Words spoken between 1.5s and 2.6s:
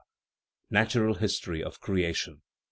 of Creation).